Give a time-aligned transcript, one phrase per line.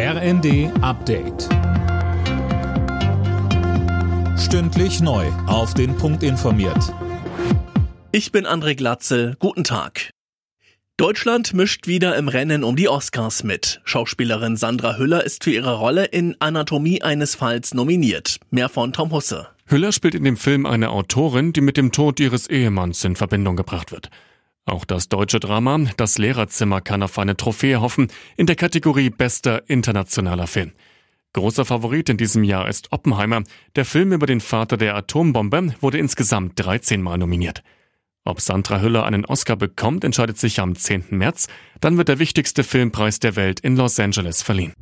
[0.00, 1.48] RND Update.
[4.38, 5.26] Stündlich neu.
[5.48, 6.94] Auf den Punkt informiert.
[8.12, 9.34] Ich bin André Glatzel.
[9.40, 10.10] Guten Tag.
[10.98, 13.80] Deutschland mischt wieder im Rennen um die Oscars mit.
[13.82, 18.38] Schauspielerin Sandra Hüller ist für ihre Rolle in Anatomie eines Falls nominiert.
[18.52, 19.48] Mehr von Tom Husse.
[19.66, 23.56] Hüller spielt in dem Film eine Autorin, die mit dem Tod ihres Ehemanns in Verbindung
[23.56, 24.10] gebracht wird.
[24.68, 29.62] Auch das deutsche Drama Das Lehrerzimmer kann auf eine Trophäe hoffen in der Kategorie Bester
[29.68, 30.72] internationaler Film.
[31.32, 33.44] Großer Favorit in diesem Jahr ist Oppenheimer.
[33.76, 37.62] Der Film über den Vater der Atombombe wurde insgesamt 13 Mal nominiert.
[38.24, 41.06] Ob Sandra Hüller einen Oscar bekommt, entscheidet sich am 10.
[41.10, 41.48] März.
[41.80, 44.74] Dann wird der wichtigste Filmpreis der Welt in Los Angeles verliehen.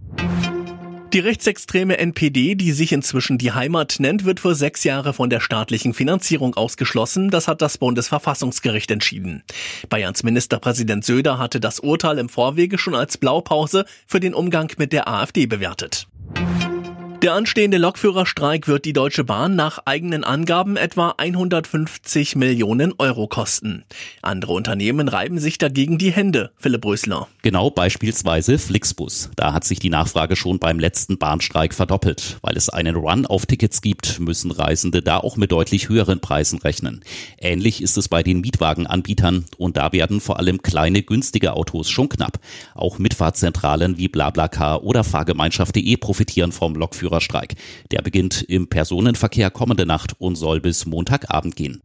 [1.16, 5.40] Die rechtsextreme NPD, die sich inzwischen die Heimat nennt, wird für sechs Jahre von der
[5.40, 7.30] staatlichen Finanzierung ausgeschlossen.
[7.30, 9.42] Das hat das Bundesverfassungsgericht entschieden.
[9.88, 14.92] Bayerns Ministerpräsident Söder hatte das Urteil im Vorwege schon als Blaupause für den Umgang mit
[14.92, 16.06] der AfD bewertet.
[17.26, 23.84] Der anstehende Lokführerstreik wird die Deutsche Bahn nach eigenen Angaben etwa 150 Millionen Euro kosten.
[24.22, 26.52] Andere Unternehmen reiben sich dagegen die Hände.
[26.56, 27.26] Philipp Rösler.
[27.42, 29.30] Genau beispielsweise Flixbus.
[29.34, 32.36] Da hat sich die Nachfrage schon beim letzten Bahnstreik verdoppelt.
[32.42, 36.60] Weil es einen Run auf Tickets gibt, müssen Reisende da auch mit deutlich höheren Preisen
[36.60, 37.02] rechnen.
[37.38, 42.08] Ähnlich ist es bei den Mietwagenanbietern und da werden vor allem kleine günstige Autos schon
[42.08, 42.38] knapp.
[42.76, 47.54] Auch Mitfahrzentralen wie BlaBlaCar oder Fahrgemeinschaft.de profitieren vom Lokführer Lokführerstreik.
[47.90, 51.82] Der beginnt im Personenverkehr kommende Nacht und soll bis Montagabend gehen.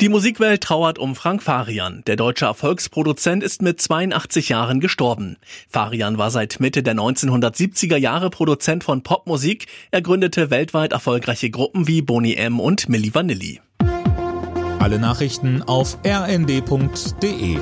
[0.00, 2.02] Die Musikwelt trauert um Frank Farian.
[2.06, 5.36] Der deutsche Erfolgsproduzent ist mit 82 Jahren gestorben.
[5.68, 9.66] Farian war seit Mitte der 1970er Jahre Produzent von Popmusik.
[9.90, 13.60] Er gründete weltweit erfolgreiche Gruppen wie Boni M und Milli Vanilli.
[14.78, 17.58] Alle Nachrichten auf rnd.de